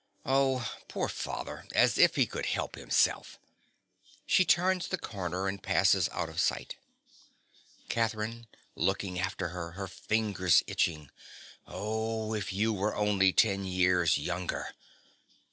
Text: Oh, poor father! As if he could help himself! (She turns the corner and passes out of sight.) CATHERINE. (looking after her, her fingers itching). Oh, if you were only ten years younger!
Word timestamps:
Oh, 0.25 0.67
poor 0.87 1.07
father! 1.07 1.67
As 1.75 1.99
if 1.99 2.15
he 2.15 2.25
could 2.25 2.47
help 2.47 2.75
himself! 2.75 3.37
(She 4.25 4.43
turns 4.43 4.87
the 4.87 4.97
corner 4.97 5.47
and 5.47 5.61
passes 5.61 6.09
out 6.11 6.27
of 6.27 6.39
sight.) 6.39 6.75
CATHERINE. 7.87 8.47
(looking 8.75 9.19
after 9.19 9.49
her, 9.49 9.73
her 9.73 9.87
fingers 9.87 10.63
itching). 10.65 11.11
Oh, 11.67 12.33
if 12.33 12.51
you 12.51 12.73
were 12.73 12.95
only 12.95 13.31
ten 13.31 13.63
years 13.63 14.17
younger! 14.17 14.73